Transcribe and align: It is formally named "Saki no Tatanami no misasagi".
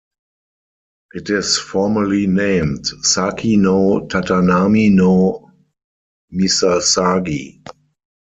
It 1.11 1.29
is 1.29 1.59
formally 1.59 2.25
named 2.25 2.87
"Saki 3.03 3.55
no 3.57 4.07
Tatanami 4.07 4.89
no 4.91 5.51
misasagi". 6.33 7.61